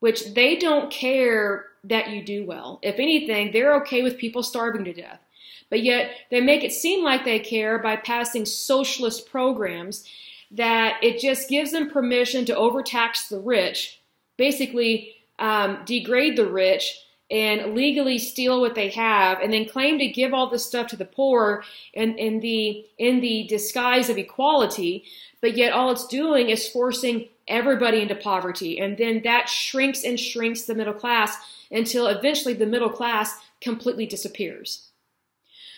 [0.00, 2.78] which they don't care that you do well.
[2.82, 5.20] If anything they're okay with people starving to death.
[5.68, 10.04] But yet they make it seem like they care by passing socialist programs
[10.52, 14.00] that it just gives them permission to overtax the rich
[14.36, 17.00] basically um, degrade the rich
[17.30, 20.96] and legally steal what they have and then claim to give all this stuff to
[20.96, 25.04] the poor in, in the in the disguise of equality
[25.40, 28.78] but yet all it's doing is forcing everybody into poverty.
[28.78, 31.36] And then that shrinks and shrinks the middle class
[31.70, 34.88] until eventually the middle class completely disappears.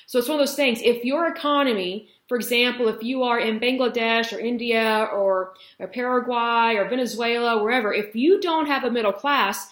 [0.06, 0.80] So it's one of those things.
[0.82, 6.74] If your economy for example if you are in bangladesh or india or, or paraguay
[6.76, 9.70] or venezuela wherever if you don't have a middle class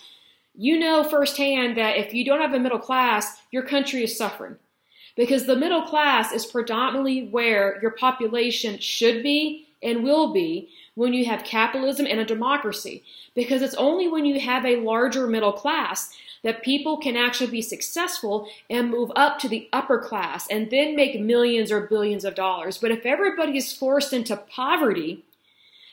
[0.56, 4.56] you know firsthand that if you don't have a middle class, your country is suffering.
[5.16, 11.12] Because the middle class is predominantly where your population should be and will be when
[11.12, 13.02] you have capitalism and a democracy.
[13.34, 17.62] Because it's only when you have a larger middle class that people can actually be
[17.62, 22.34] successful and move up to the upper class and then make millions or billions of
[22.34, 22.78] dollars.
[22.78, 25.24] But if everybody is forced into poverty,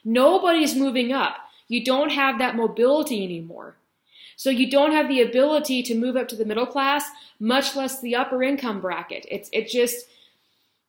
[0.06, 1.38] nobody's moving up.
[1.68, 3.76] You don't have that mobility anymore.
[4.36, 7.10] So you don't have the ability to move up to the middle class,
[7.40, 9.26] much less the upper income bracket.
[9.30, 10.08] It's it just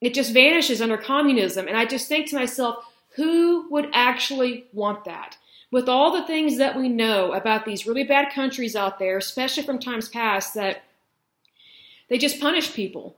[0.01, 1.69] it just vanishes under communism.
[1.69, 2.85] And I just think to myself,
[3.17, 5.37] who would actually want that?
[5.71, 9.63] With all the things that we know about these really bad countries out there, especially
[9.63, 10.85] from times past, that
[12.09, 13.17] they just punish people.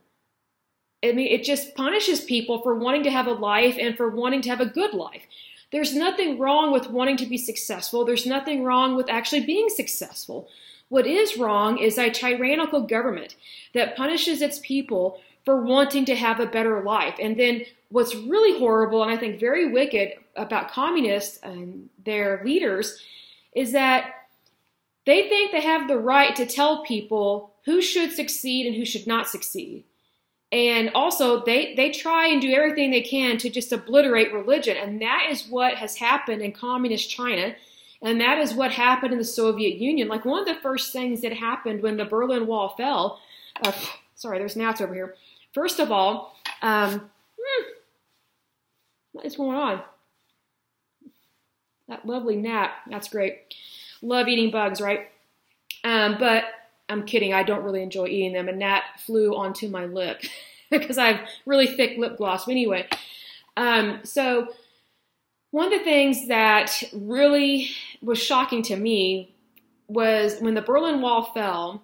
[1.03, 4.41] I mean, it just punishes people for wanting to have a life and for wanting
[4.43, 5.23] to have a good life.
[5.71, 8.05] There's nothing wrong with wanting to be successful.
[8.05, 10.47] There's nothing wrong with actually being successful.
[10.89, 13.35] What is wrong is a tyrannical government
[13.73, 17.15] that punishes its people for wanting to have a better life.
[17.21, 23.01] And then what's really horrible and I think very wicked about communists and their leaders
[23.53, 24.13] is that
[25.05, 29.07] they think they have the right to tell people who should succeed and who should
[29.07, 29.83] not succeed
[30.51, 34.77] and also they they try and do everything they can to just obliterate religion.
[34.77, 37.55] And that is what has happened in communist china.
[38.01, 40.07] And that is what happened in the soviet union.
[40.07, 43.19] Like one of the first things that happened when the berlin wall fell
[43.63, 43.73] uh,
[44.15, 45.15] sorry there's gnats over here.
[45.53, 47.63] First of all um, hmm,
[49.11, 49.81] what is going on?
[51.89, 53.53] That lovely gnat that's great.
[54.01, 55.09] Love eating bugs right?
[55.83, 56.45] Um, but
[56.89, 57.33] I'm kidding.
[57.33, 58.47] I don't really enjoy eating them.
[58.47, 60.21] And that flew onto my lip
[60.71, 62.45] because I have really thick lip gloss.
[62.45, 62.87] But anyway,
[63.55, 64.49] um, so
[65.51, 67.69] one of the things that really
[68.01, 69.33] was shocking to me
[69.87, 71.81] was when the Berlin Wall fell,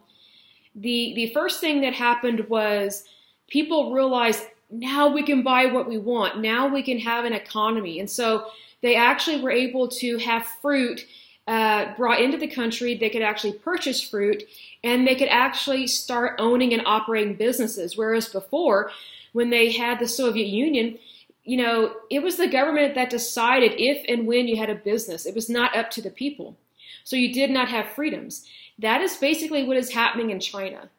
[0.75, 3.03] the, the first thing that happened was
[3.47, 6.39] people realized now we can buy what we want.
[6.39, 7.99] Now we can have an economy.
[7.99, 8.47] And so
[8.81, 11.05] they actually were able to have fruit
[11.47, 12.95] uh, brought into the country.
[12.95, 14.43] They could actually purchase fruit
[14.83, 17.97] and they could actually start owning and operating businesses.
[17.97, 18.91] Whereas before,
[19.33, 20.97] when they had the Soviet Union,
[21.43, 25.25] you know, it was the government that decided if and when you had a business.
[25.25, 26.55] It was not up to the people.
[27.03, 28.47] So you did not have freedoms.
[28.79, 30.89] That is basically what is happening in China.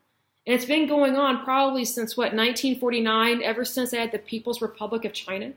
[0.47, 4.61] And it's been going on probably since what, 1949, ever since they had the People's
[4.61, 5.53] Republic of China.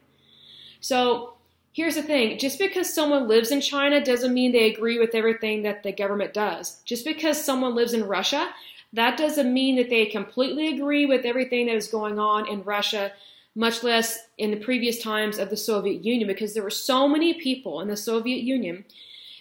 [0.80, 1.34] So
[1.78, 5.62] here's the thing just because someone lives in China doesn't mean they agree with everything
[5.62, 6.82] that the government does.
[6.86, 8.50] Just because someone lives in Russia,
[8.94, 13.12] that doesn't mean that they completely agree with everything that is going on in Russia,
[13.54, 17.36] much less in the previous times of the Soviet Union, because there were so many
[17.36, 18.84] people in the Soviet Union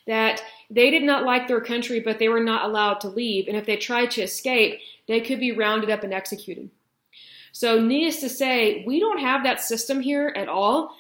[0.07, 3.49] that they did not like their country, but they were not allowed to leave.
[3.49, 6.69] And if they tried to escape, they could be rounded up and executed.
[7.53, 10.95] So, needless to say, we don't have that system here at all.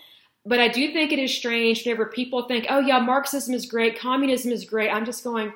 [0.47, 3.99] But I do think it is strange whenever people think, oh, yeah, Marxism is great,
[3.99, 4.90] communism is great.
[4.90, 5.53] I'm just going,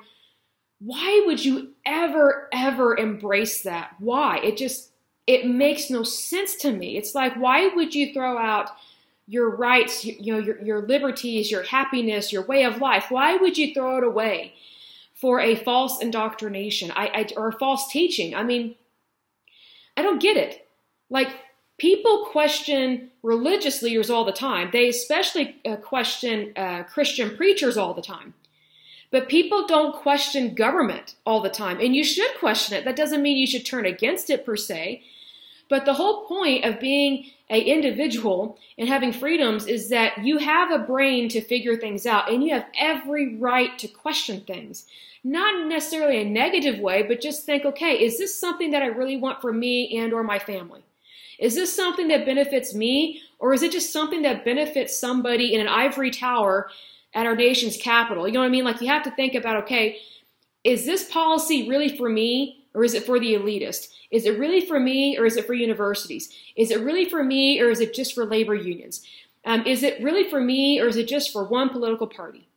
[0.79, 3.95] why would you ever, ever embrace that?
[3.99, 4.39] Why?
[4.39, 4.89] It just,
[5.27, 6.97] it makes no sense to me.
[6.97, 8.71] It's like, why would you throw out
[9.27, 13.05] your rights, you know, your, your liberties, your happiness, your way of life?
[13.09, 14.55] Why would you throw it away
[15.13, 18.35] for a false indoctrination I, I, or false teaching?
[18.35, 18.75] I mean,
[19.95, 20.67] I don't get it.
[21.09, 21.29] Like,
[21.81, 24.69] people question religious leaders all the time.
[24.71, 28.35] They especially uh, question uh, Christian preachers all the time.
[29.09, 31.79] But people don't question government all the time.
[31.79, 32.85] And you should question it.
[32.85, 35.01] That doesn't mean you should turn against it per se.
[35.69, 40.69] But the whole point of being an individual and having freedoms is that you have
[40.69, 44.85] a brain to figure things out and you have every right to question things.
[45.23, 49.17] Not necessarily a negative way, but just think, okay, is this something that I really
[49.17, 50.83] want for me and or my family?
[51.41, 55.59] Is this something that benefits me or is it just something that benefits somebody in
[55.59, 56.69] an ivory tower
[57.15, 58.27] at our nation's capital?
[58.27, 58.63] You know what I mean?
[58.63, 59.97] Like you have to think about, okay,
[60.63, 63.89] is this policy really for me or is it for the elitist?
[64.11, 66.31] Is it really for me or is it for universities?
[66.55, 69.03] Is it really for me or is it just for labor unions?
[69.43, 72.47] Um, is it really for me or is it just for one political party?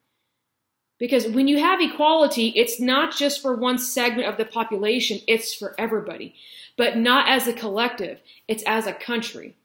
[0.98, 5.52] Because when you have equality, it's not just for one segment of the population, it's
[5.52, 6.34] for everybody.
[6.76, 9.56] But not as a collective, it's as a country.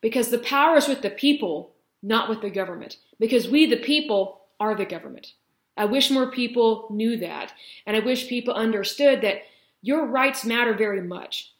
[0.00, 1.72] Because the power is with the people,
[2.02, 2.96] not with the government.
[3.18, 5.34] Because we, the people, are the government.
[5.76, 7.52] I wish more people knew that.
[7.86, 9.42] And I wish people understood that
[9.82, 11.52] your rights matter very much,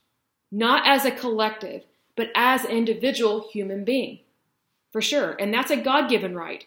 [0.51, 1.85] not as a collective,
[2.17, 4.21] but as an individual human being,
[4.91, 5.37] for sure.
[5.39, 6.67] And that's a God given right.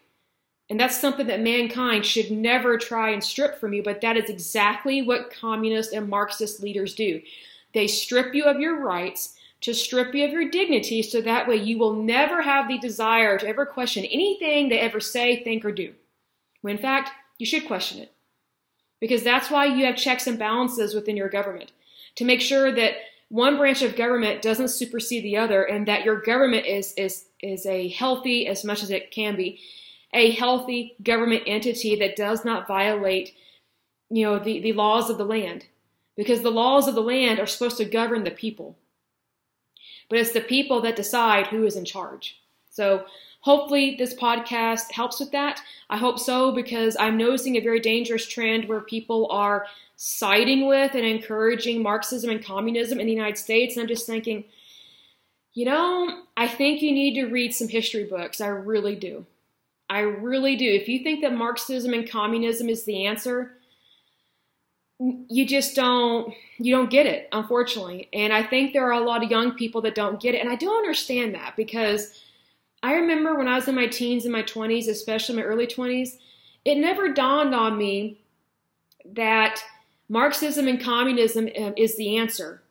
[0.72, 4.30] And that's something that mankind should never try and strip from you, but that is
[4.30, 7.22] exactly what communist and Marxist leaders do.
[7.74, 11.58] They strip you of your rights to strip you of your dignity so that way
[11.58, 15.74] you will never have the desire to ever question anything they ever say, think, or
[15.74, 15.94] do.
[16.62, 18.14] When in fact, you should question it
[19.02, 21.74] because that's why you have checks and balances within your government
[22.16, 22.94] to make sure that
[23.28, 27.66] one branch of government doesn't supersede the other and that your government is is is
[27.66, 29.60] a healthy as much as it can be
[30.14, 33.34] a healthy government entity that does not violate
[34.10, 35.66] you know the, the laws of the land
[36.16, 38.78] because the laws of the land are supposed to govern the people
[40.10, 43.06] but it's the people that decide who is in charge so
[43.42, 45.62] Hopefully, this podcast helps with that.
[45.90, 50.94] I hope so because I'm noticing a very dangerous trend where people are siding with
[50.94, 53.76] and encouraging Marxism and communism in the United States.
[53.76, 54.46] And I'm just thinking,
[55.54, 58.42] you know, I think you need to read some history books.
[58.42, 59.26] I really do.
[59.92, 60.66] I really do.
[60.66, 63.58] If you think that Marxism and communism is the answer,
[65.00, 69.24] you just don't you don't get it unfortunately and i think there are a lot
[69.24, 72.22] of young people that don't get it and i don't understand that because
[72.84, 76.18] I remember when I was in my teens and my 20s, especially my early 20s,
[76.66, 78.20] it never dawned on me
[79.14, 79.64] that
[80.10, 82.62] Marxism and communism um, is the answer.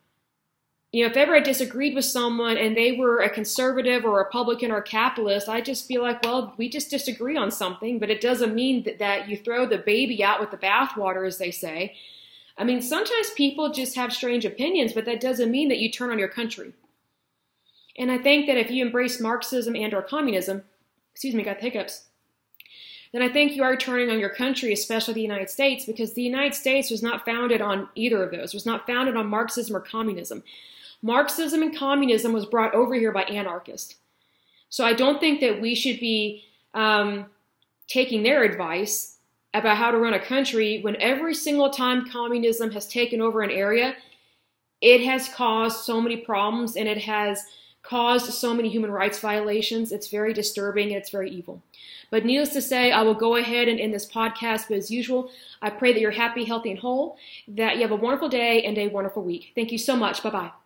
[0.92, 4.72] You know, if ever I disagreed with someone and they were a conservative or Republican
[4.72, 8.54] or capitalist, I'd just feel like, well, we just disagree on something, but it doesn't
[8.56, 11.94] mean that, that you throw the baby out with the bathwater, as they say.
[12.58, 16.10] I mean, sometimes people just have strange opinions, but that doesn't mean that you turn
[16.10, 16.72] on your country.
[17.96, 20.64] And I think that if you embrace Marxism and or communism,
[21.12, 22.06] excuse me, got the hiccups,
[23.12, 26.22] then I think you are turning on your country, especially the United States, because the
[26.22, 28.52] United States was not founded on either of those.
[28.52, 30.42] It was not founded on Marxism or communism.
[31.02, 33.96] Marxism and communism was brought over here by anarchists.
[34.68, 36.44] So I don't think that we should be
[36.74, 37.26] um,
[37.88, 39.18] taking their advice
[39.52, 43.50] about how to run a country when every single time communism has taken over an
[43.50, 43.96] area,
[44.80, 47.44] it has caused so many problems and it has
[47.82, 49.90] caused so many human rights violations.
[49.90, 51.62] It's very disturbing and it's very evil.
[52.10, 54.68] But needless to say, I will go ahead and end this podcast.
[54.68, 55.30] But as usual,
[55.62, 57.16] I pray that you're happy, healthy, and whole,
[57.48, 59.52] that you have a wonderful day and a wonderful week.
[59.54, 60.22] Thank you so much.
[60.22, 60.59] Bye bye.